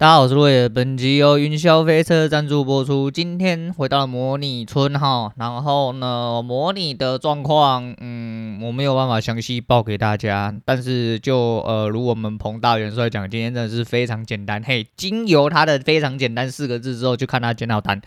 [0.00, 0.66] 大家好，我是路野。
[0.66, 3.10] 本集由云霄飞车赞助播出。
[3.10, 10.54] 今天回到了模拟村哈，然后呢，模拟的状况，嗯，我没有办法详细报给大家。
[10.64, 14.62] 但是就呃，如我们彭大元帅讲，今天真的是非常简单。
[14.64, 18.00] 嘿，经由他的非常简单四个字之后，就看他检讨单。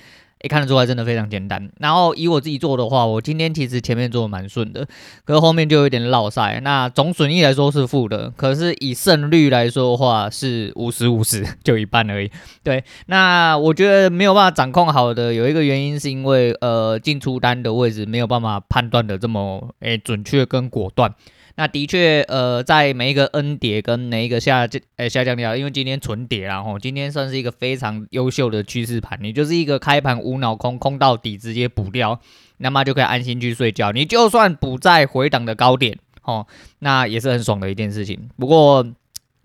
[0.44, 1.71] 一看得出来，真的非常简单。
[1.80, 4.86] 然后以我自己做的话，我今天其实前面做的蛮顺的，
[5.23, 6.59] 可是后面就有点落赛。
[6.62, 12.30] 那总损益来说是负的，可是以胜率来说的话是五十五十，就一半而已。
[12.62, 21.16] 对，那我觉得没有办法掌控好的有一个原因，是因为呃进出单的位置没有办法判断的这么诶、准确跟果断。
[21.55, 32.20] 那的确，呃，在每一个 N 跌跟每一个下降，呃，下降掉，因为今天纯跌，然后今天算是一个非常优秀的趋势盘，你就是一个开盘无脑空，空到底直接补掉，
[32.58, 33.91] 那么就可以安心去睡觉。
[33.91, 36.47] 你就算补在回档的高点，哦，
[36.80, 38.30] 那也是很爽的一件事情。
[38.38, 38.83] 不过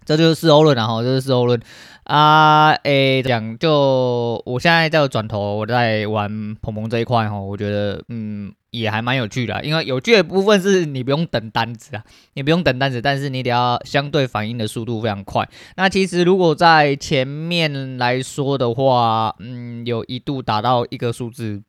[0.08, 1.60] 这就是事后论，然后这是事后论
[2.04, 8.52] 啊，诶，讲就我现在在转头，我在玩鹏鹏这一块，哈，我觉得，嗯。
[8.70, 15.48] 也还蛮有趣的，因为有趣的部分是你不用等单子啊，你不用等单子，但是你得要相对反应的速度非常快。
[15.76, 21.62] 那其实如果在前面来说的话，嗯，有一度达到一个数字，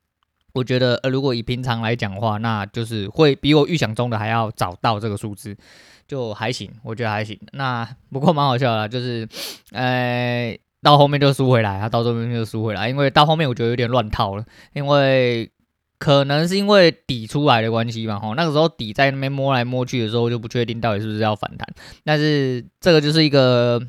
[0.52, 5.56] 我觉得呃，如果以平常来讲的话，那就是会比我预想中的还要早到这个数字，
[6.10, 7.40] 就还行，我觉得还行。
[7.54, 9.26] 那不过蛮好笑的，就是
[9.72, 14.44] 呃，到后面就输回来，啊到这边就输回来，因为到后面我觉得有点乱套了，
[14.74, 15.50] 因为。
[16.00, 21.68] 可能是因为底出来的关系吧，吼，那个时候底在那边摸来摸去的时候，就不确定到底是不是要反弹，
[22.06, 23.86] 但是这个就是一个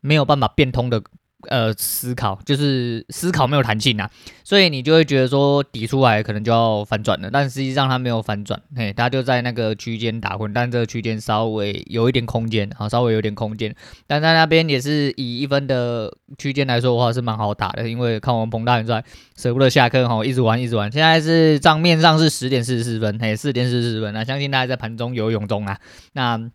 [0.00, 1.02] 没有办法变通的。
[1.48, 4.10] 呃，思考就是思考没有弹性啊，
[4.42, 13.72] 所以你就会觉得说底出来可能就要反转了，但实际上它没有反转，嘿，它就在那个区间打混，但这个区间稍微有一点空间，好，稍微有点空间，
[14.08, 19.04] 但在那边也是以一分的区间来说的话是蛮好打的，因为看我们彭大元帅
[19.36, 25.78] 舍不得下课哈，一直玩一直玩，现在是账面上是十点四十四分，嘿，四点四十四分，那相信大家在盘中游泳中啊，
[26.14, 26.50] 那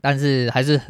[0.00, 0.80] 但是还是。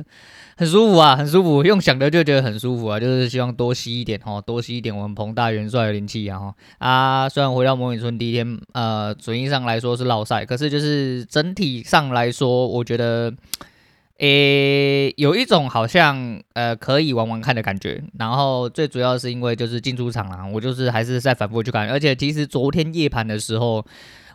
[0.56, 7.28] 很舒服啊，很舒服，用想的就觉得很舒服啊，就是希望多吸一点哈，多吸一点我们彭大元帅的灵气啊哈啊！
[7.28, 13.34] 虽然回到模拟村第一天，呃，损益上来说是落赛，可是就是整体上来说，我觉得，
[14.18, 18.00] 诶、有一种好像呃可以玩玩看的感觉。
[18.16, 23.84] 然后最主要是因为就是进出场啊，我就是还是在反复去看，而且其实昨天夜盘的时候。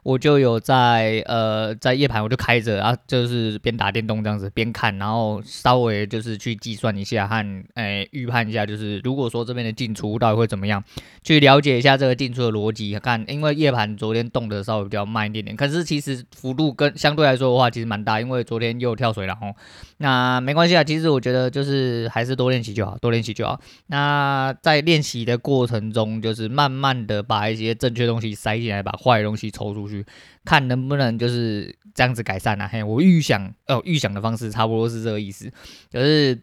[0.03, 10.83] 我就有在呃在夜盘我就开着啊，就是边打电动这样子边看，然后稍微就是去计算一下和诶预判一下，就是如果说这边的进出到底会怎么样，
[11.23, 12.99] 去了解一下这个进出的逻辑。
[12.99, 19.53] 看，因为夜盘昨天动的稍微比较慢一点点，可是其实幅度跟相对来说的话其实蛮大，因为昨天又跳水了哦。
[19.97, 23.59] 那没关系啊，其实我觉得就是还是多练习就好，多练习就好。
[23.88, 30.05] 那在练习的过程中，就是慢慢的把一些正确东西塞进来，把坏东西抽出去。
[30.45, 32.69] 看能不能就是这样子改善呢？
[32.72, 35.51] 嘿，我预想哦，预想的方式差不多是这个意思，
[35.91, 36.39] 可是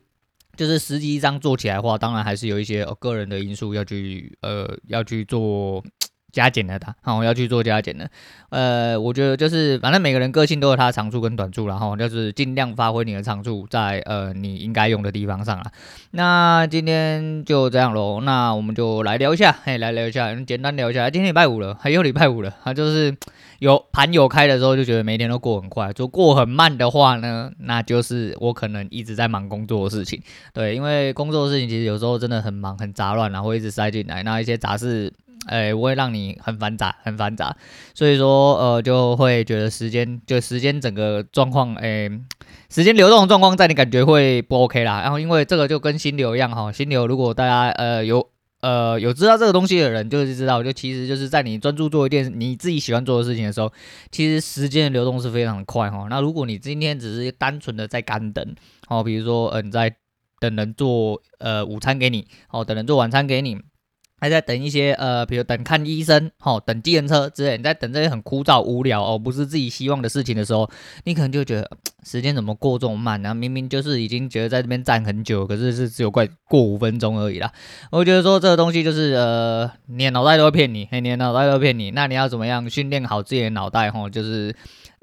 [0.56, 5.82] 就是实际上做起来的话，当然还是有一些个人的因素要去呃要去做。
[6.36, 8.10] 加减的他，好，要去做加减的。
[8.50, 15.72] 呃，我觉得就是，反正每个人个性都有他的长处跟短处，然后就是尽量发挥你的长处在呃你应该用的地方上啊。
[16.10, 21.08] 那今天就这样喽，那我们就来聊一下，嘿，来聊一下，简单聊一下。
[21.08, 23.16] 今天礼拜五了，还有礼拜五了，他就是
[23.60, 30.22] 有盘有开的时候，就觉得每天都过很快；就过很慢的话呢，那就是我可能一直在忙工作的事情。
[30.52, 35.10] 对，因为工作的事情其实有时候真的很忙很杂乱，然后一直塞进来，那一些杂事。
[35.46, 37.56] 哎，我会让你很繁杂，很繁杂，
[37.94, 42.10] 所以说，呃，就会觉得时间，就时间整个状况，哎，
[42.68, 45.02] 时间流动的状况，在你感觉会不 OK 啦。
[45.02, 48.28] 然后，因为这个就跟心流一样哈，心流如果大家呃有
[48.60, 53.72] 呃有知道这个东西的人，就是知道，就其实就是在你专注做一件你自己喜欢做的事情的时候，
[54.10, 56.06] 其实时间的流动是非常快哈。
[56.10, 58.54] 那如果你今天只是单纯的在干等，
[58.88, 59.96] 哦，比如说，嗯、呃，在
[60.40, 63.58] 等人做呃午餐给你，哦，等人做晚餐给你。
[64.18, 67.56] 还在等一些呃，比如等看医生，吼，等计程车之类。
[67.56, 70.68] 你在等这些很枯燥无聊哦，不是自己希望的事情的时候，
[71.04, 71.70] 你可能就觉得
[72.04, 73.20] 时间怎么过这么慢？
[73.22, 77.52] 然 后明明就是已经觉得在这边站很久，可是是只有快过五分钟而已啦。
[77.90, 81.90] 我觉得说这个东西就是呃，你的脑袋都会骗你，嘿，你的脑袋都会骗你。
[81.90, 83.90] 那你要怎么样训练好自己的脑袋？
[83.90, 84.54] 吼，就是。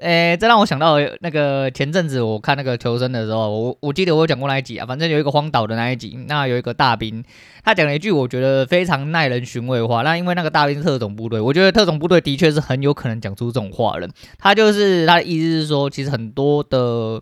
[0.03, 7.23] 诶，这让我想到那个前阵子我看那个求生的时候，我我记得我有讲过那一集啊，反正有一个荒岛的那一集，那有一个大兵，
[7.63, 10.01] 他讲了一句我觉得非常耐人寻味的话。
[10.01, 14.09] 那因为那个大兵是特种部队，我觉得特种部队的确是很有可能讲出这种话的。
[14.37, 17.21] 他就是他的意思是说，其实很多的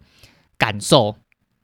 [0.57, 1.15] 感受，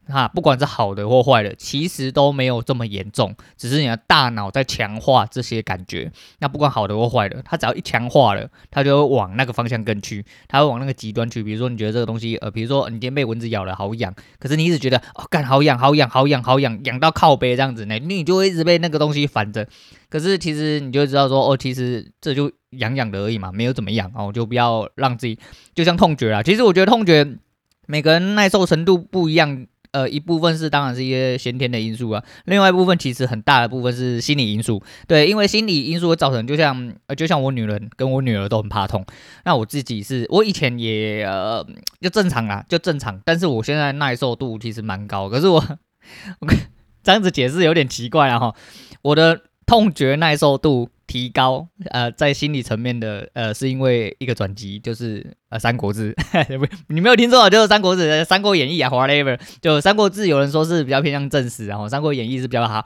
[0.07, 6.11] 哈，不管是好的或坏的，其实都没有这么严重，只是你的大脑在强化这些感觉。
[6.39, 11.43] 那不管好的或坏的，它只要一强化了，它就会往那个方向更去，它会往那个极端去。
[11.43, 19.67] 比如说，你觉得这个东西，呃，比如说你今天被蚊子咬了，好痒，可是你一直觉得哦，干好痒，好痒，好痒，好痒，痒到靠背这样子呢，你就会一直被那个东西烦着。
[20.09, 25.37] 可是其实你就知道说，哦，其实这就痒痒的而已嘛，没有怎么样哦，就不要让自己
[25.75, 26.41] 就像痛觉啦。
[26.41, 27.27] 其实我觉得痛觉
[27.87, 29.67] 每个人耐受程度不一样。
[29.97, 34.79] 呃，一部分是当然是一些先天的因素啊，另外一部分其实很大的部分是心理因素。
[35.07, 39.03] 对，因为心理因素会造成，就像呃，就像我女人跟我女儿都很怕痛，
[39.43, 41.65] 那我自己是我以前也呃
[41.99, 45.57] 就正常啦，就正常，但是我现在耐受度其实蛮高，可是我
[46.39, 46.47] 我
[47.01, 48.55] 这样子解释有点奇怪啊哈，
[49.01, 50.89] 我的痛觉耐受度。
[51.07, 56.13] 提高，呃，在心理层面的，呃，是因为一个转机，就是呃，《三国志》，
[56.89, 62.85] 你没有听错，就是《三国志》《三国演义》啊，whatever，就《三国志》有人说是比较偏向正史，然后《三国演义》是比较好。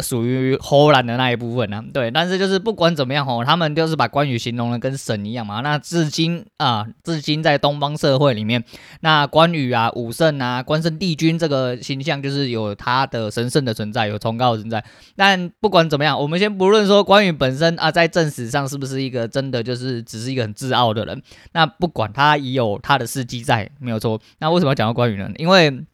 [0.00, 5.60] 属于荷兰的那一部分呢、对，但是就是不管怎么样吼，他们就是把关羽形容的跟神一样嘛。
[5.60, 8.64] 那至今啊，至今在东方社会里面，
[9.00, 14.82] 那关羽啊、武圣啊、关圣帝君这个形象，就是有他的神圣的存在，有崇高的存在。
[15.16, 21.22] 但不管怎么样，我们先不论说关羽本身啊，在正史上是不是一个真的就是只是一个很自傲的人，
[21.52, 24.18] 那不管他也有他的事迹在，没有错。
[24.38, 25.30] 那为什么要讲到关羽呢？
[25.36, 25.84] 因为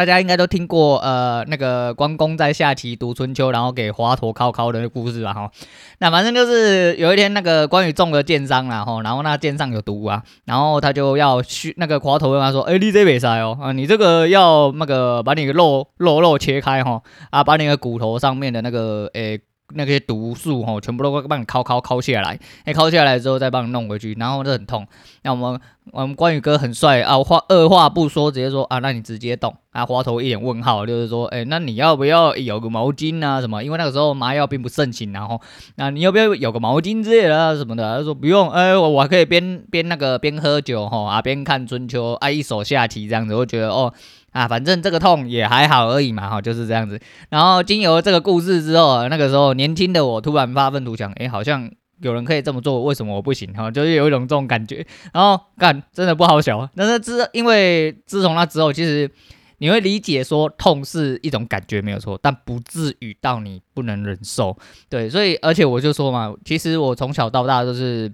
[0.00, 5.50] 大家应该都听过，呃，那个关公在下棋读春秋，然后给华佗靠靠的故事吧，哈。
[5.98, 19.38] 那反正就是有一天，那个关羽中了箭伤了，哈，然后那箭上有毒啊，然后他就要去那个华佗跟他说，哎，你这没塞哦，啊，你这个要那个把你的肉肉肉切开，哈，啊，把你的骨头上面的那个，诶。
[19.74, 24.86] 那些毒素吼，全部都会帮你敲敲敲下来，哎，敲下来之后再帮你弄回去，然后就很痛。
[25.22, 25.60] 那我们
[25.92, 29.84] 我们关羽哥很帅啊，话二话不说，直接说啊，那你直接动啊。
[29.84, 33.62] 华佗一脸问号，就是说，哎，那你要不要有个毛巾啊什么？
[33.62, 35.40] 因为那个时候麻药并不盛行，然后
[35.76, 37.98] 那你要不要有个毛巾之类的什么的？
[37.98, 43.92] 他说不用，哎，我我还可以边边那个边喝酒吼啊，边看春秋啊，一手下棋这样子，我觉得哦。
[44.32, 47.00] 啊，反正这个痛也还好而已嘛，哈，就是这样子。
[47.30, 51.68] 然后经由这个故事之后，那个时候年轻的我突然发愤图强，哎，好像
[52.00, 53.52] 有人可以这么做，为什么我不行？
[53.54, 54.86] 哈，就是有一种这种感觉。
[55.12, 56.70] 然后干，真的不好笑。
[56.76, 59.10] 但是自因为自从那之后，其实
[59.58, 64.56] 你会理解说痛是一种感觉没有错，但不至于到你不能忍受。
[64.88, 68.12] 对，所以而且我就说嘛，其实我从小到大都是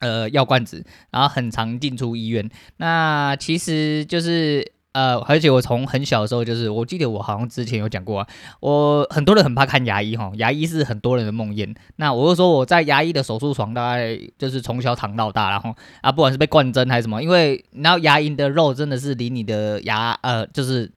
[0.00, 2.48] 呃药罐子，然后很常进出医院。
[2.76, 4.72] 那其实就是。
[4.92, 8.28] 呃，而且我从很小的时候，就是我记得我好像之前有讲过啊，
[8.60, 11.74] 我很多人很怕看牙医哈，牙医是很多人的梦魇。
[11.96, 20.90] 那我就说我在牙医的手术床，大概就是从小躺到大，然后啊，不管是被灌针还是什么，因为然后牙龈的肉真的是离你的牙呃就是。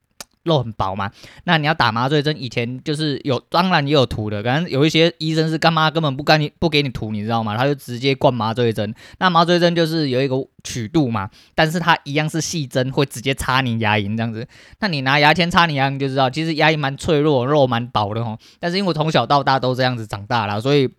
[0.43, 1.11] 肉很薄嘛，
[1.43, 7.55] 那你要打麻醉针，以前就是有，当然也有涂的，可能有一些医生是干嘛根本不干你不给你涂，你知道吗？
[7.55, 8.93] 他就直接灌麻醉针。
[9.19, 14.47] 那麻醉针就是有一个曲度嘛，但是它一样是细针，会直接插你牙龈这样子。
[14.79, 18.39] 那你拿牙签插你牙龈就知道，其实牙龈蛮脆弱，肉蛮薄的哦。
[18.59, 20.89] 但是因为从小到大都这样子长大了，所以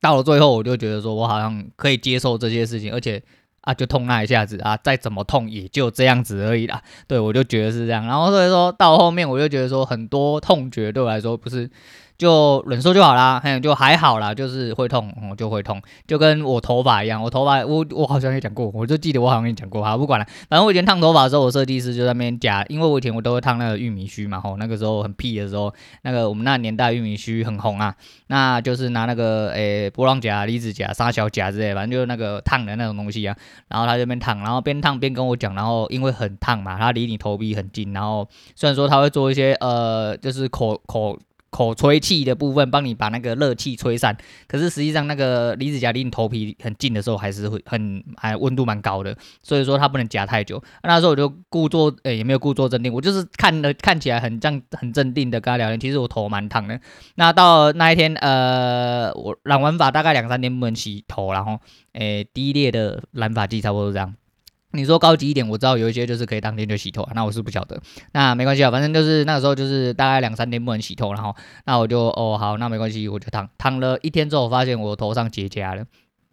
[0.00, 3.22] 到了最后我就觉得说我好像可以接受这些事情，而且。
[3.62, 6.82] 啊，就痛那一下子啊，再怎么痛也就这样子而已啦。
[7.06, 11.70] 对，我就觉得是这样，然后所以说到后面我就觉得说很多痛觉对我来说不是。
[12.20, 25.72] 就忍受就好啦，嘿，就还好啦，就是会痛，我、就会痛，就跟我头发一样，我头发，我我好像也讲过，我就记得我好像跟你讲过，好，不管了，反正我以前烫头发的时候，我设计师就在那边夹，因为我以前我都会烫那个玉米须嘛，吼，那个时候很屁的时候，
[26.02, 27.94] 那个我们那年代玉米须很红啊，
[28.26, 33.34] 那就是拿那个诶波浪夹、离子夹、沙小夹之类，反正就是那个烫的那种东西啊，
[33.68, 41.18] 然后他这边烫，然后边烫边跟我讲，然后因为很烫嘛，他离你头皮很近，然后虽然说他会做一些呃，就是口口。
[41.50, 44.16] 口吹气的部分，帮你把那个热气吹散。
[44.46, 49.16] 可是实际上，那个离子夹离你头皮很近的时候，还是会很还温度蛮高的。
[49.42, 50.62] 所以说它不能夹太久。
[50.82, 55.78] 那时候我就故作诶、也没有故作镇定，我就是看的看起来很这样很镇定的跟他聊天。
[55.78, 56.80] 其实我头蛮烫的。
[57.16, 61.58] 那到那一天，呃，我染完发大概两三天不能洗头，然后
[61.92, 64.14] 诶、低劣的染发剂差不多这样。
[64.72, 67.80] 你说高级一点，我知道有一些就是可以当天就洗头，那我是不晓得。
[68.12, 71.34] 那没关系啊，反正就是那个时候就是大概两三天不能洗头，然后
[71.64, 75.84] 那我就哦好，那没关系，我就烫烫了一天之后，我发现我头上结痂了，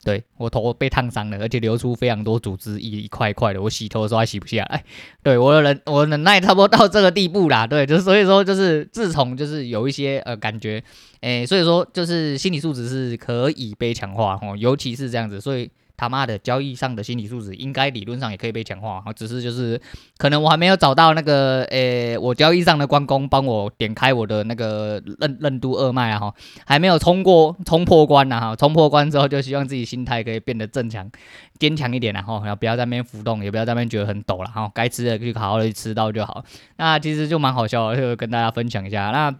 [0.03, 4.83] 对，我头被烫伤了，而且流出非常多组织，一一块一块的，我洗头的时候还洗不下来。
[5.23, 10.83] 对，我的忍我的忍耐差不多到这个地步啦，对，就所以说就是自从就是有一些呃感觉，
[11.21, 15.71] 诶，所以说就是心理素质是可以被强化哦，尤其是这样子，所以。
[15.97, 19.81] 他妈的交易上的心理素质应该理论上也可以被强化，只是就是
[20.17, 26.33] 可能我还没有找到那个诶、我交易上的关公帮我点开我的那个任任督二脉啊哈，
[26.65, 31.09] 还没有冲过冲破关呢哈，冲破关之后就希望自己心态可以变得正强
[31.57, 36.45] 坚强一点然后然后不要在那边浮动，也不要在那边觉得很抖了哈，该吃的就好好的吃到就好。
[36.75, 39.35] 那其实就蛮好笑的，就跟大家分享一下那。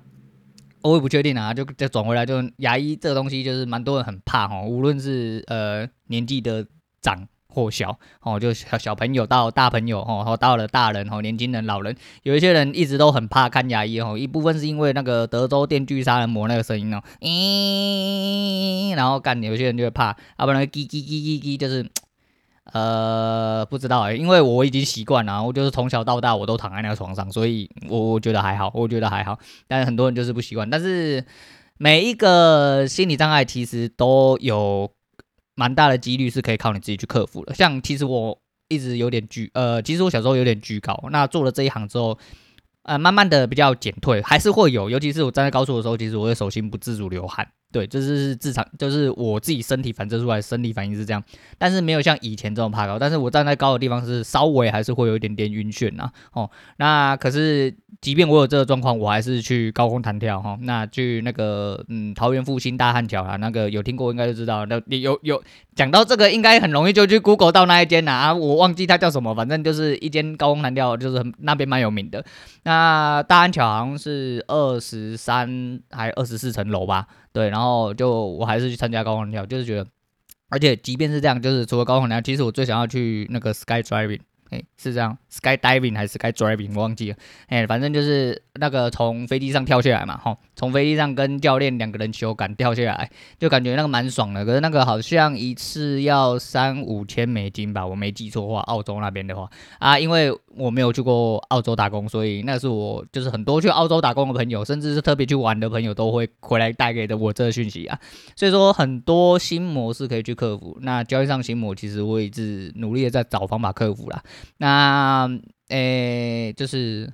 [0.88, 6.66] 我也不确定啊，就就转回来，就牙医这个东西就是蛮多人很怕哈，无论是呃年纪的
[7.02, 21.86] 长或小哦，就小小朋友到大朋友哦，然后到了大人哦，年轻人、老人，有一些人一直都很怕看牙医哦，一部分是因为那个德州电锯杀人魔那个声音哦，咦， 然后干有些人就会怕，要不然叽叽叽叽叽就是。
[22.74, 29.40] 呃，不知道哎、因为我已经习惯了，我就是从小到大我都躺在那个床上，所以我我觉得还好，我觉得还好。
[29.68, 30.70] 但是很多人就是不习惯。
[30.70, 31.24] 但是
[31.78, 34.92] 每一个心理障碍其实都有
[35.56, 37.54] 蛮大的几率是可以靠你自己去克服的。
[37.54, 42.18] 像其实我一直有点惧，呃，其实我小时候有点惧高，那做了这一行之后，
[42.84, 47.48] 呃，慢慢的比较减退，还是会有，尤其是我站在高处的时候，其实我会手心不自主流汗。
[47.70, 51.22] 对，这是自常，就是我自己身体反射出来，生理反应是这样，
[51.58, 65.44] 但是没有像以前这种怕高，但是我站在高的地方是稍微还是会有一点点晕眩呐，哦，那可是即便我有这个状况，我还是去高空弹跳哈、哦，那去那个嗯桃园复兴大汉桥啊，那个有听过应该就知道，那你有有
[65.76, 72.24] 讲到这个应该很容易就去 Google 到那一间呐啊，我忘记它叫什么，反正就是一间高空弹跳，就是那边蛮有名的，
[72.64, 77.06] 那大汉桥好像是二十三还二十四层楼吧。
[77.38, 79.88] 对，然后就我还是去参加高空跳，就是觉得，
[80.50, 90.38] 而且即便是这样，就是除了高空跳，其实我最想要去那个 sky driving，哎，是这样，sky diving 还是 sky driving，我忘记了，哎，反正就是那个从飞机上跳下来嘛，吼。
[90.56, 94.44] 从飞机上跟教练两个人修改掉下来，就感觉那个蛮爽的。
[94.44, 108.00] 可是那个好像一次要三五千美金吧，我没记错话，澳洲那边的话啊，因为我没有去过澳洲打工，所以那是我就是很多去澳洲打工的朋友，甚至是特别去玩的朋友都会回来带给的我这个讯息啊。
[108.36, 110.76] 所以说很多新模式可以去克服。
[110.82, 114.24] 那交易上心魔，其实我一直努力的在找方法克服啦。
[114.58, 115.30] 那
[115.70, 117.12] 诶，就是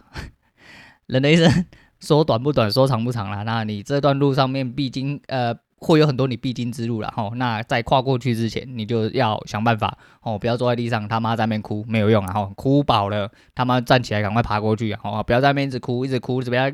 [1.07, 1.65] 人的一生。
[1.99, 3.43] 说短不短，说长不长啦。
[3.43, 7.31] 那你这段路上面必经，呃，会有很多你必经之路了哈。
[7.35, 12.51] 那在跨过去之前，你就要想办法哦，不要坐在地上他妈在那边哭，没有用啊哈。
[12.57, 15.23] 哭饱了他妈站起来，赶快爬过去啊！
[15.23, 16.69] 不要在那边一直哭，一直哭，怎么样？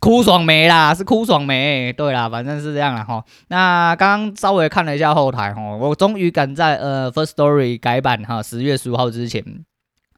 [0.00, 0.94] 哭爽没啦？
[0.94, 1.92] 是哭爽没？
[1.92, 3.24] 对啦，反正是这样啦哈。
[3.48, 9.44] 那刚刚稍微看了一下后台哈，我终于赶在呃 First Story 改版哈，十月十五号之前。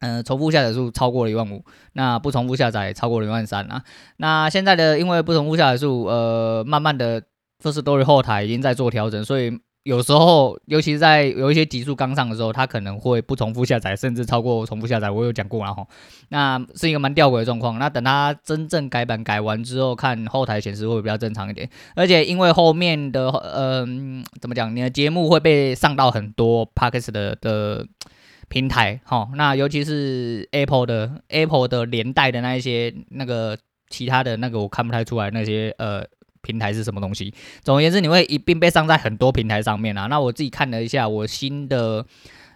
[0.01, 1.63] 嗯、重复下载数超过了一万五，
[1.93, 3.81] 那不重复下载超过了一万三啊。
[4.17, 7.19] 那现在的因为不重复下载数，呃，慢慢的
[7.63, 15.11] First Story 后台已经在做调整，所以有时候，尤其是在有一些集数刚上的时候，它可能会不重复下载，甚至超过重复下载。
[15.11, 15.85] 我有讲过了哈，
[16.29, 17.77] 那是一个蛮吊诡的状况。
[17.77, 21.69] 那等它真正改版改完之后，看后台显示会比较正常一点。
[21.95, 27.85] 而且因为后面的，嗯、呃，怎么讲，你的节目会被上到很多 Podcast 的的。
[28.47, 33.57] 平台，好，那尤其是 Apple 的 Apple 的连带的那一些那个
[33.89, 36.05] 其他的那个我看不太出来那些呃
[36.45, 37.33] 平台是什么东西。
[37.63, 40.05] 总而言之，你会一并被上在很多平台上面啊。
[40.05, 42.05] 那我自己看了一下，我新的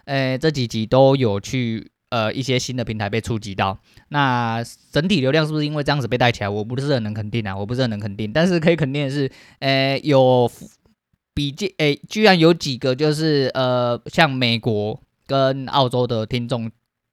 [0.04, 3.78] 呃这几集都有去呃一些新的平台被触及到。
[4.08, 6.48] 那整体流量是不是因为这样子被带起来？
[6.48, 8.32] 我不是很能肯定啊，我不是很能肯定。
[8.32, 10.50] 但是可以肯定的是，呃有
[11.34, 15.00] 比这诶居然有几个就是呃像美国。
[15.30, 16.68] 跟澳洲的听众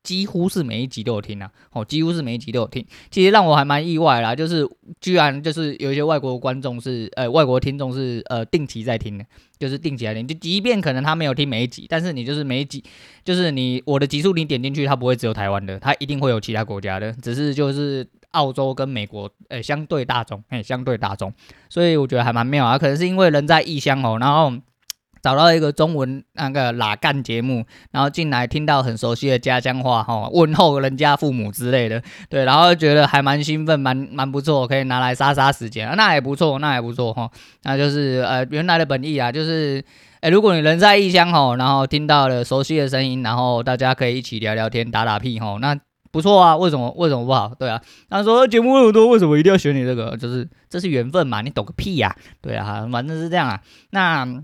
[0.08, 2.86] 几乎是每一集都有听啊，哦，几乎是每一集都有听。
[3.12, 4.66] 其实让我还蛮意外啦，就是
[5.02, 9.26] 居然就是有一些外国观众是，呃，外国听众是，呃，定期在听的，
[9.60, 10.26] 就是定期在听。
[10.26, 12.82] 就即便可能他没有听每一集，但是你就是每一集，
[13.26, 21.34] 就是你我的集数你点进去，它不会只有台湾的，它一定会有其他国家的，只是就是澳洲跟美国，呃，相对大众，哎，相对大众。
[21.70, 24.54] 所以我觉得还蛮妙啊，可能是因为人在异乡哦，然后。
[25.22, 37.30] 找到一个中文那个拉干节目，然后进来听到很熟悉的家乡话哈，问候人家父母之类的，对，然后觉得还蛮兴奋，蛮蛮不错，可以拿来杀杀时间，那也不错，那也不错哈，
[37.64, 39.84] 那就是呃原来的本意啊，就是
[40.22, 45.78] 哎，如果你人在异乡哈，然后听到了熟悉的声音，然后大家可以一起聊聊天、打打屁哈，那
[46.12, 47.54] 不错啊，为什么为什么不好？
[47.60, 50.16] 对啊，他说节目那么多，为什么一定要选你这个？
[50.18, 52.16] 就是这是缘分嘛，你懂个屁呀，啊？
[52.42, 54.44] 对啊，反正是这样啊，那。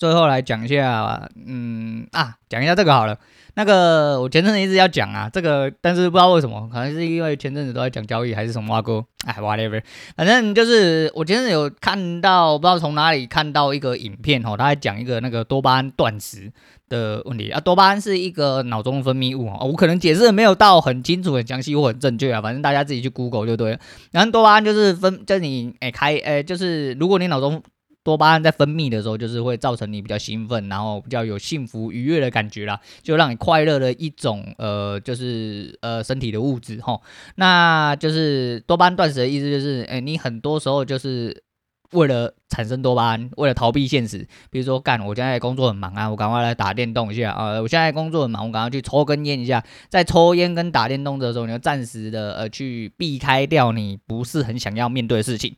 [0.00, 3.18] 最后来讲一下，嗯啊，讲一下这个好了。
[3.54, 9.82] 那个我前阵子一直要讲啊，这个但是不知道为什么，可能是因为前阵子都在讲交易还是什么啊哥，哎，whatever，
[10.16, 16.50] 反正就是我前阵子有看到，不知道从哪里看到一个影片哦，他在讲一个那个多巴胺断食
[16.88, 17.60] 的问题啊。
[17.60, 23.78] 多巴胺是一个脑中分泌物哦，我可能解释的没有到很清楚、很详细或很正确啊，反正大家自己去 Google 就对了。
[24.12, 27.62] 然后多巴胺就是分，就是你哎开哎，就是如果你脑中
[28.02, 36.98] 多巴胺在分泌的时候，就是会造成你比较兴奋，然后比较有幸福愉悦的感觉啦，就让你快乐的一种呃，就是呃身体的物质齁。
[37.34, 41.42] 那就是多巴胺断食的意思，就是诶，你很多时候就是
[41.92, 55.54] 为了产生多巴胺，为了逃避现实，比如说干，我现在工作很忙啊，我赶快来打电动一下啊，呃，我现在工作很忙，我赶快去抽根烟一下，在抽烟跟打电动的时候，你要暂时的呃去避开掉你不是很想要面对的事情，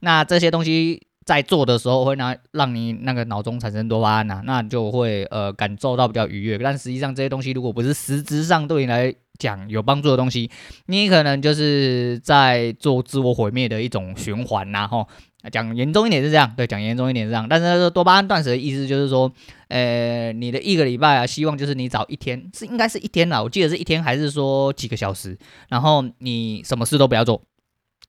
[0.00, 1.06] 那这些东西。
[1.24, 6.58] 在做的时候会拿让你那个脑中产生多巴胺呐、啊，那就会呃感受到比较愉悦。
[6.58, 10.50] 但实际上这些东西如果不是实质上对你来讲有帮助的东西，
[10.86, 14.86] 你可能就是在做自我毁灭的一种循环呐。
[14.86, 15.08] 吼，
[15.50, 17.48] 讲严重一点是这样，对，讲严重一点是这样。
[17.48, 19.32] 但是多巴胺断食的意思就是说，
[19.68, 25.36] 呃，你的一个礼拜啊，希望就是你找一天，是应该是一天啦，我记得是一天还是说几个小时，
[25.68, 27.42] 然后你什么事都不要做。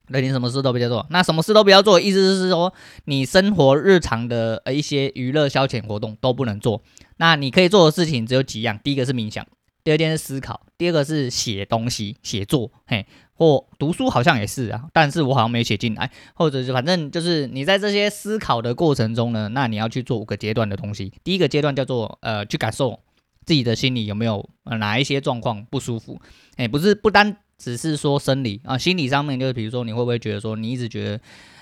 [0.10, 2.74] 那你什么事都不要做，那什么事都不要做，意思是说
[3.06, 6.82] 你生活日常的呃一些娱乐消遣活动都不能做。
[7.18, 9.46] 那你可以做的事情只有几样，第一个是冥想，
[9.84, 21.14] 第二件是思考，第二个是写东西写作，嘿，或读书好像也是啊，但是我好像没写进来，或者是反正就是你在这些思考的过程中呢，那你要去做五个阶段的东西。
[21.24, 23.00] 第一个阶段叫做呃去感受
[23.46, 26.20] 自己的心里有没有呃哪一些状况不舒服，
[26.58, 27.38] 哎，不是不单。
[27.58, 31.20] 只是说生理啊，心理上面就是，比如说你会不会觉得说你一直觉得，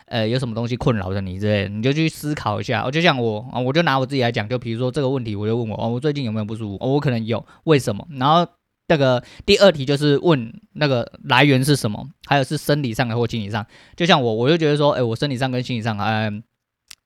[0.07, 2.83] 呃，有什么东西困扰着你之类，你就去思考一下。
[2.83, 6.77] 我就像我啊，我就拿我自己来讲，就比如说这个问题，我就问我哦，我最近有没有不舒服？
[6.83, 8.07] 哦，我可能有，为什么？
[8.11, 8.45] 然后
[8.87, 13.65] 那个第二题就是问那个来源是什么，还有是生理上的或心理上。
[13.95, 16.43] 就像我，我就觉得说，哎，我生理上跟心理上，嗯、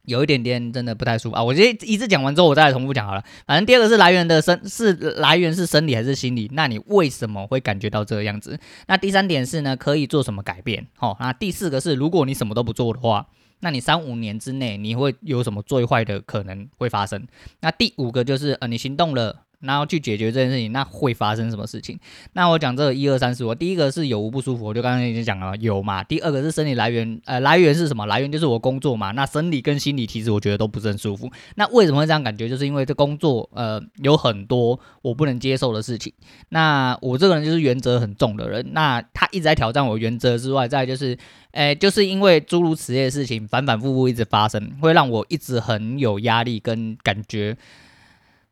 [0.08, 1.44] 有一点点真的不太舒服啊！
[1.44, 3.22] 我这一次讲完之后，我再来重复讲好了。
[3.46, 6.50] 反正第二个是来源的生是来源是生理还是心理？
[6.54, 8.58] 那你为什么会感觉到这个样子？
[8.88, 10.88] 那第三点是呢，可以做什么改变？
[11.00, 13.28] 哦，那第四个是，如果你什么都不做的话，
[13.60, 17.28] 那你三五年之内你会有什么最坏的可能会发生？
[17.60, 19.47] 那第五个就是呃，你行动了。
[19.60, 22.00] 然后去解决这件事情，那会发生什么事情？
[22.34, 26.04] 那我讲这个一二三四，我第一个是有无不舒服，我就刚刚已经讲了有嘛。
[26.04, 28.06] 第二个是生理来源，呃，来源是什么？
[28.06, 29.12] 来源就是我工作嘛。
[29.12, 31.32] 那生理跟心理其实我觉得都不是很舒服。
[31.56, 32.48] 那为什么会这样感觉？
[32.48, 36.13] 就是因为这工作呃有很多我不能接受的事情。
[36.50, 41.17] 那我这个人就是原则很重的人，那他一直在挑战我原则之外，再就是，
[41.52, 47.58] 呃，就是因为诸如此类的事情反反复复一直发生，会让我一直很有压力跟感觉。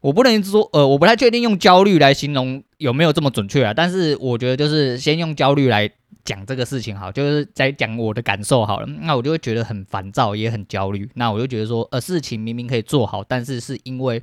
[0.06, 3.74] 我不能说，呃，我不太确定用焦虑来形容有没有这么准确啊。
[3.74, 5.89] 但是我觉得就是先用焦虑来
[6.24, 8.86] 讲这个事情好，就是在讲我的感受好了。
[9.02, 11.10] 那我就会觉得很烦躁，也很焦虑。
[11.15, 14.22] 那我就觉得说，呃，事情明明可以做好，但是是因为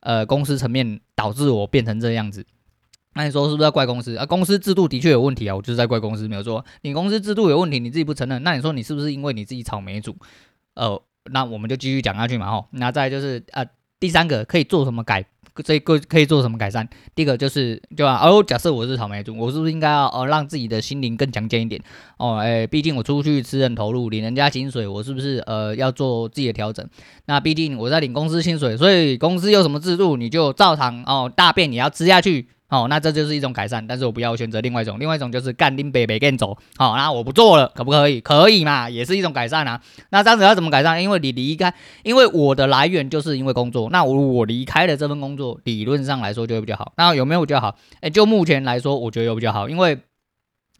[0.00, 2.44] 呃公司层面导致我变成这样子。
[3.14, 4.26] 那你说是不是要怪公司啊？
[4.26, 6.62] 公司制度的确有问题啊，我就是在怪公司没有说。
[6.82, 10.14] 你公司制度有问题，你自己不承认，那你说你是不是因为你自己草莓组？
[10.74, 12.66] 呃，那我们就继续讲下去嘛，吼。
[12.72, 13.66] 那再就是呃。
[14.02, 15.24] 第三个可以做什么改？
[15.64, 16.88] 这个可以做什么改善？
[17.14, 18.18] 第一个就是，对吧？
[18.20, 21.80] 哦，假设我是草莓族，我是不是应该要哦让自己的心灵更强健一点？
[22.16, 26.84] 哦，哎，毕竟我出去吃人头路，领人家薪水，我是不是呃要做自己的调整？
[27.26, 32.48] 那毕竟我在领公司薪水，所以公司有什么制度，你就照常哦，大便也要吃下去。
[32.72, 36.56] 哦，那这就是一种改善，但是我不要选择另外一种，另外一种就是干丁北北干走。
[36.78, 38.18] 好，那我不做了，可不可以？
[38.22, 39.78] 可以嘛，也是一种改善啊。
[40.08, 41.02] 那这样子要怎么改善？
[41.02, 46.94] 因为你离开，因为我的来源就是因为工作，那我我离开了这份工作，理论上来说就会比较好。
[46.96, 47.76] 那有没有比较好？
[48.00, 49.98] 哎，就目前来说，我觉得有比较好，因为。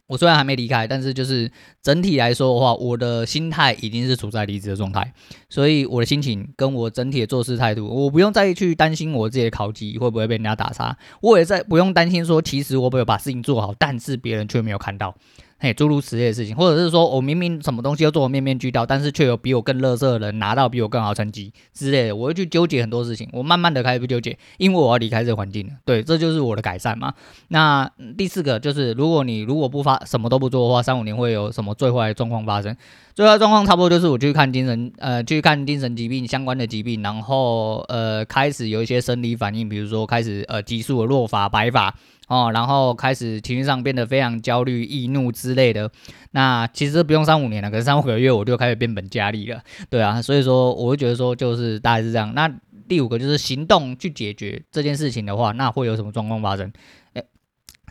[0.07, 1.49] 我虽然还没离开，但是就是
[1.81, 5.13] 整体来说的话，我的心态已经是处在离职的状态，
[5.49, 15.15] 所以我的心情跟我整体的做事态度，我不用再去担心我自己的考级会不会被人家打差，我也在不用担心说，其实我没有把事情做好，但是别人却没有看到。
[15.63, 23.29] 嘿，诸如此类的事情，或者是说我明明什么东西都做得面面俱到，但是却有比我更乐色的人拿到比我更好成绩之类的，我会去纠结很多事情。
[23.31, 25.73] 我慢慢的开始不纠结，因为我要离开这个环境了。
[25.85, 27.13] 对，这就是我的改善嘛。
[27.47, 32.75] 那第四个就是，如果你如果不发什么都不做的话，三五年会有什么最坏的状况发生？
[33.15, 41.95] 最坏状况差不多就是我去看精神呃去看精神疾病相关的疾病，然后呃开始有一些生理反应，比如说开始呃急速的落发白发。
[42.33, 45.91] 哦，然后开始情绪上变得非常焦虑、易怒之类的。
[46.31, 49.61] 那其实不用三五年了，可是三五个月我就开始变本加厉了。
[49.91, 52.33] 对啊，所以说我会觉得说就是大概是这样。
[52.33, 52.51] 那
[52.87, 56.73] 第五个就是行动去解决这件事情的话，那会有什么状况发生？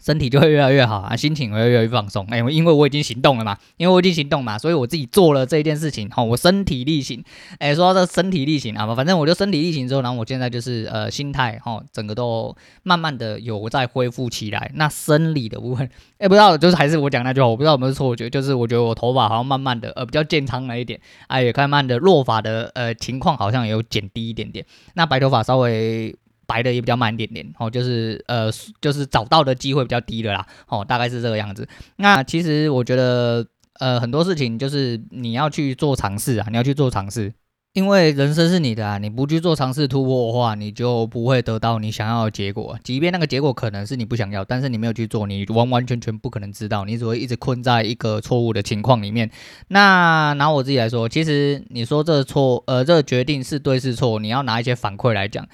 [0.02, 2.26] 身体就会越来越好啊，心情会越来越放松。
[2.28, 7.22] 哎，因为我已经行动了嘛，因为我已经行动嘛，所以我自己做了这一件事情，好，我身体力行。
[7.58, 14.72] 哎，说到这身体力行啊，反正我就身体力行之后，然后我现在就是呃心态哈，整个都慢慢的有在恢复起来。
[14.74, 15.88] 那生理的部分，
[16.18, 26.14] 哎，不知道就是还是我讲那句话，我不知道有没有错我觉得，就是我觉得我头发好像慢慢的呃比较健康了一点，哎，也慢慢的落发的呃情况好像也有减低一点点，那白头发稍微。
[26.52, 31.66] 白的也比较慢一点点，哦，就是呃，就是找到的机会比较低的啦，哦，大概是这个样子。
[31.96, 33.46] 那其实我觉得，
[33.80, 37.32] 呃，很多事情就是你要去做尝试啊，你要去做尝试，
[37.72, 42.78] 因为人生是你的啊，你不去做尝试突破的话，你就不会得到你想要的结果。
[42.84, 49.30] 即便那个结果可能是你不想要，但是你没有去做，你完完全全不可能知道，你只会一直困在一个错误的情况里面。
[49.68, 55.48] 那拿我自己来说，其实你说这错，呃，这决定是对是错，你要拿一些反馈来讲。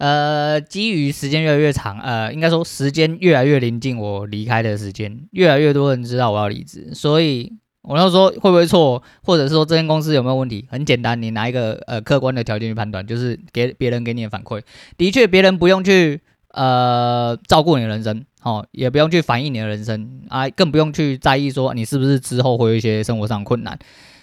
[0.00, 10.66] 呃，基于时间越来越长，呃，应该说时间越来越临近我离开的时间，越来越多人知道我要离职，所以我要说会不会错，或者是说这间公司有没有问题？
[10.70, 14.62] 很简单，你拿一个呃客观的条件去判断，就是给别人给你的反馈，
[14.96, 16.18] 的确别人不用去
[16.54, 23.78] 呃照顾你的人生，哦，也不用去反映你的人生啊，更不用去在意说你是不是之后会有一些生活上困难，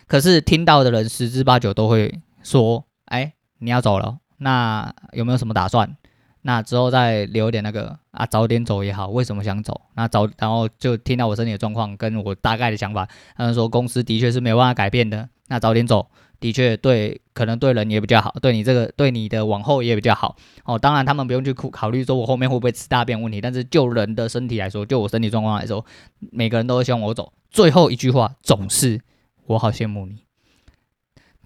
[0.08, 4.18] 可是听到的人十之八九都会说，哎，你要走了。
[4.38, 5.96] 那有没有什么打算？
[6.44, 9.10] 那之后再留点那个啊，早点走也好。
[9.10, 9.82] 为什么想走？
[9.96, 15.28] 那早，然后就听到我身体的状况跟我大概的想法，他们说公司的确是没有办法改变的。
[15.48, 16.08] 那早点走，
[16.40, 20.38] 的确对，可能对人也比较好，对你这个对你的往后也比较好。
[20.64, 25.84] 哦，当然他们不用去考考虑说我后面会不会吃大便问题，但是就人的身体来说，就我身体状况来说，
[26.32, 27.34] 每个人都会希望我走。
[27.50, 29.02] 最后一句话总是
[29.48, 30.27] 我好羡慕你。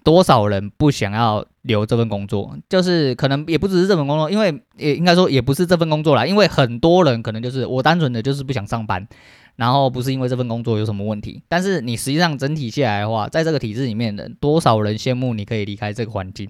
[0.04, 2.56] 多少人不想要留这份工作？
[2.68, 6.26] 就是可能也不只是这份工作，因为也应该说也不是这份工作啦。
[6.26, 9.06] 因为很多人可能就是我单纯的就是不想上班，
[9.56, 11.42] 然后不是因为这份工作有什么问题。
[11.48, 16.48] 但是你实际上整体下来的话，在这个体制里面的多少人羡慕你可以离开这个环境？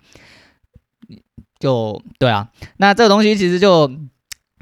[1.59, 3.91] 就对啊，那这个东西其实就。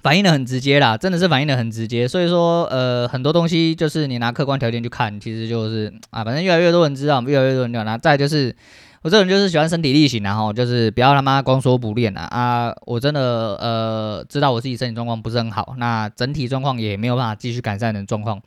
[0.03, 8.55] 反映的很直接啦，真的是反映的很直接，所以说，呃，很多东西就是你拿客观条件去看，其实就是啊，反正越来越多人知道，越来越多人知道，那再就是
[9.03, 12.75] 我这人就是喜欢身体力行，然后就是不要他妈光说不练啊啊！
[12.87, 18.41] 我真的呃知道我自己身体状况不是很好，那整体状况也没有办法继续改善的状况。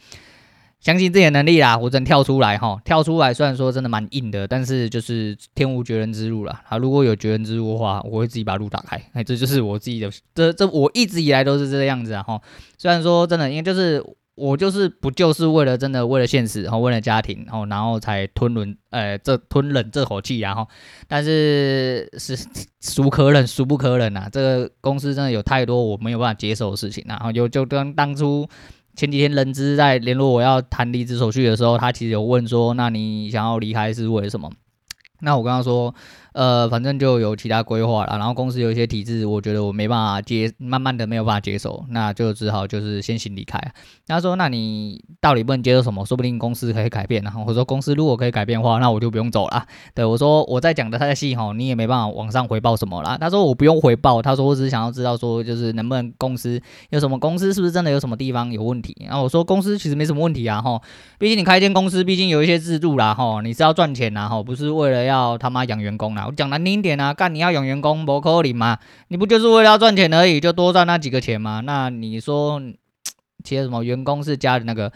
[0.84, 6.62] 相信自己的能力啦，我真跳出来哈，跳出来虽然说真的蛮硬的，但是就是天无绝人之路啦。
[6.67, 9.02] 啊，如果有绝人之路的话，我会自己把路打开。
[9.13, 12.41] 哎，这就是我自己的，这这我一直以来都是这个样子啊哈。
[12.78, 14.04] 虽然说真的，因为就是
[14.36, 20.67] 我就是不就是为了真的为了现实，然后为了家庭，然后然后才吞忍，呃，这吞忍这口气然后，
[21.08, 22.38] 但是是
[22.82, 24.28] 孰可忍孰不可忍啊？
[24.30, 28.46] 这个公司真的有太多我没有办法接受的事情，然后就就跟当初。
[28.95, 34.51] 前几天人资在联络我要谈离职手续的时候，他其实有问说：“那你想要离开是为什么？”
[35.21, 35.93] 那我跟他说。
[36.34, 43.60] 呃，反正就有其他规划了，然后公司有一些体制，我觉得我没办法接，慢慢的没有办法接受，那就只好就是先行离开。
[44.08, 46.06] 他说：“那你到底不能接受什么？
[46.06, 49.65] 说不定公司可以改变。”然后我说：“公司如果可以改变的话，那我就不用走了。”
[49.96, 60.82] 对，我说：“我在讲的太细哈，你也没办法往上回报什么啦。”他说：“我不用回报。”他说：“我只是想要知道说，就是能不能公司有什么公司是不是真的有什么地方有问题？”然后我说：“公司其实没什么问题啊，哈，
[61.17, 66.23] 毕竟你开一间公司，毕竟有一些制度啦，哈，你是要赚钱呐，哈，不是为了要他妈养员工啦。
[66.26, 68.78] 我讲难听一点啊，干你要养员工不可能吗？
[69.08, 71.62] 你不就是为了要赚钱而已，就多赚那几个钱吗？
[71.66, 72.62] 那你说，
[73.44, 74.92] 其实什么员工是家的那个？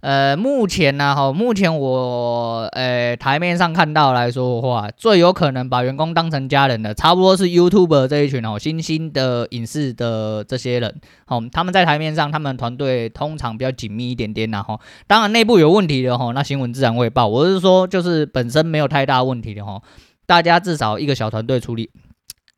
[0.00, 17.26] 呃，目前呢，哈，目前我呃台面上看到来说的话，最有可能把员工当成家人的，差不多是 YouTube 这一群哦，新兴的影视的这些人，哦，他们在台面上，他们团队通常比较紧密一点点，然后当然内部有问题的哈，那新闻自然会报。
[17.26, 19.82] 我是说，就是本身没有太大问题的哈，
[20.26, 21.90] 大家至少一个小团队处理。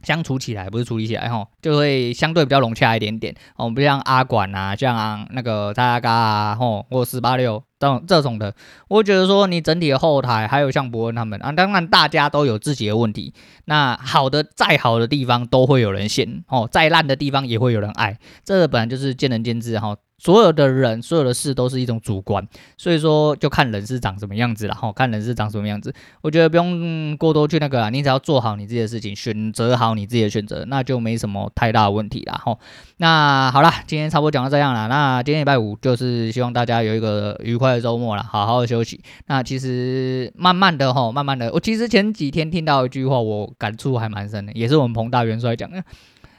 [0.04, 8.54] 相处起来不是处理起来吼，就会相对比较融洽一点点哦，不像阿管啊，像那个大嘎啊吼，或四八六这种这种的，
[8.86, 19.96] 我觉得说你整体的后台还有像伯恩他们啊，当然大家都有自己的问题，那好的再好的地方都会有人嫌哦，再烂的地方也会有人爱，这本来就是见仁见智哈。
[20.18, 25.94] 所有的人，所有的事都是一种主观，所以说就看人是长什么样子了哈，看人是长什么样子。
[26.20, 32.58] 我觉得不用过多去那个啦，你只要做好你自己的事情，选择好你自己的选择，那就没什么太大的问题了哈。
[32.96, 34.88] 那好了，今天差不多讲到这样了。
[34.88, 39.00] 那今天礼拜五就是希望大家有一个愉快的周末了，好好休息。
[39.28, 45.82] 那其实慢慢的哈，慢慢的，我其实前几天听到一句话，我感触还蛮深的，也是我们彭大元帅讲的。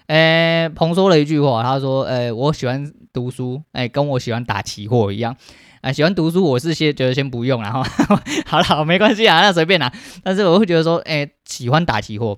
[0.10, 5.36] 诶，彭说了一句话，他说：“诶，我喜欢读书，诶，跟我喜欢打期货一样。
[5.84, 7.84] 诶，喜欢读书，我是先觉得先不用，然后
[8.48, 9.94] 好了，没关系啊，那随便啦。
[10.24, 12.36] 但是我会觉得说，诶，喜欢打期货，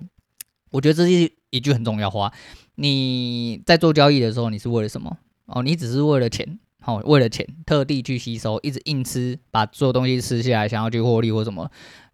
[0.70, 2.30] 我觉得这是一句很重要话。
[2.74, 5.16] 你在做交易的时候，你是为了什么？
[5.46, 11.70] 哦，你只是为了钱，好，为了钱特地去吸收，一直硬吃，把所有东西吃下来，想要去获利或什么。”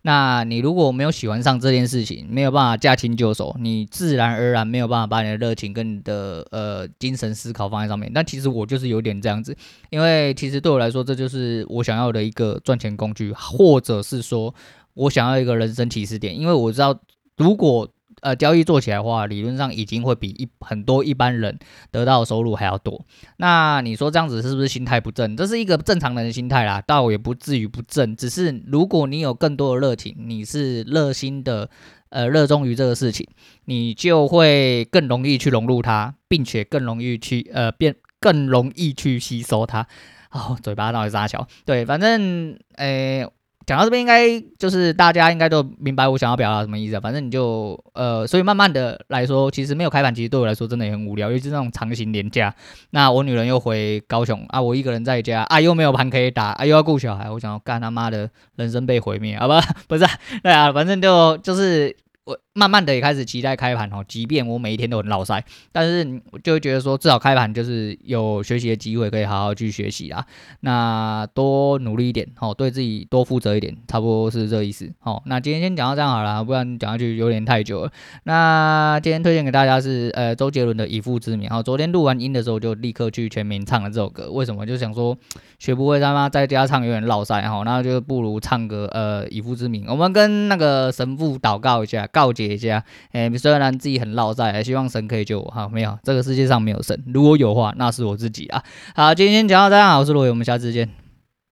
[0.09, 8.11] 那你如果没有喜欢上这件事情，没有办法驾轻就熟，你自然而然没有办法把你的热情跟你的呃精神思考放在上面。
[8.15, 9.55] 但其实我就是有点这样子，
[9.91, 14.55] 因为其实对我来说，这就是我想要的一个赚钱工具，或者是说
[14.95, 16.99] 我想要一个人生起始点，因为我知道
[17.37, 17.87] 如果。
[18.21, 21.59] 呃，交易做起来的话，理论上已经会比一很多一般人
[21.91, 23.05] 得到的收入还要多。
[23.37, 25.37] 那你说这样子是不是心态不正？
[25.37, 28.15] 这是一个正常人的心态啦，倒也不至于不正。
[28.17, 31.71] 只是如果你有更多的热情，你是热心的，
[32.09, 33.27] 呃，热衷于这个事情，
[33.67, 39.87] 你就会更容易去融入它，并且更容易去呃变，更容易去吸收它。
[40.33, 41.47] 哦，嘴巴到底撒娇？
[41.65, 43.27] 对，反正诶。
[43.69, 47.01] 讲到这边，应该就是大家应该都明白我想要表达什么意思啊。
[47.01, 52.55] 反正你就呃，所以慢慢的来说，其实没有开盘，其实对我来说真的也很无聊，尤其是那种长型廉价。
[52.93, 59.63] 那我女人又回高雄啊，我一个人在家啊，又没有盘可以打啊，又要顾小孩，我想要干他妈的，人生被毁灭，好吧？
[59.87, 60.07] 不是，
[60.43, 61.95] 对啊，反正就就是。
[62.25, 70.27] 我慢慢的也开始期待开盘哦，即便我每一天都很落赛，但是就会觉得说，至少开盘就是有学习的机会，可以好好去学习啦。
[70.63, 75.23] 那多努力一点哦，对自己多负责一点，差不多是这意思哦。
[75.27, 77.93] 那今天先讲到这样好了，不然讲下去有点太久了。
[78.25, 81.63] 那今天推荐给大家是呃周杰伦的《以父之名》哦。
[81.63, 84.67] 昨天录完音的时候就立刻去全民唱了这首歌，为什么？
[84.67, 85.17] 就想说
[85.61, 92.07] 学不会他妈在家唱有点落赛哈，那就不如唱个呃《以父之名》，我们跟那个神父祷告一下。
[92.11, 92.83] 告诫一下，
[93.13, 95.69] 哎，虽然自己很落赛，还希望神可以救我哈。
[95.69, 98.63] 没有，这个世界上没有神，如果有话，那是我自己啊。
[98.95, 101.08] 好，今天讲到这样，我是罗伟，我们下次见。